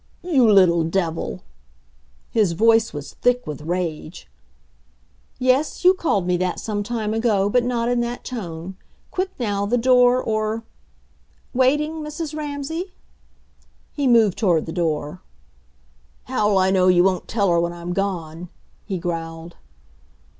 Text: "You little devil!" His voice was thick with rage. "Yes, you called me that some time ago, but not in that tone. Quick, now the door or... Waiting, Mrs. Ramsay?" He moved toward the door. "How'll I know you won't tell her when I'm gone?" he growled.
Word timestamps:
"You 0.23 0.51
little 0.51 0.83
devil!" 0.83 1.41
His 2.31 2.53
voice 2.53 2.91
was 2.91 3.13
thick 3.13 3.45
with 3.45 3.61
rage. 3.61 4.27
"Yes, 5.37 5.85
you 5.85 5.93
called 5.93 6.25
me 6.25 6.37
that 6.37 6.59
some 6.59 6.81
time 6.81 7.13
ago, 7.13 7.51
but 7.51 7.63
not 7.63 7.87
in 7.87 7.99
that 8.01 8.23
tone. 8.23 8.77
Quick, 9.11 9.29
now 9.39 9.67
the 9.67 9.77
door 9.77 10.19
or... 10.19 10.63
Waiting, 11.53 12.01
Mrs. 12.01 12.35
Ramsay?" 12.35 12.95
He 13.93 14.07
moved 14.07 14.39
toward 14.39 14.65
the 14.65 14.71
door. 14.71 15.21
"How'll 16.23 16.57
I 16.57 16.71
know 16.71 16.87
you 16.87 17.03
won't 17.03 17.27
tell 17.27 17.49
her 17.49 17.59
when 17.59 17.71
I'm 17.71 17.93
gone?" 17.93 18.49
he 18.87 18.97
growled. 18.97 19.55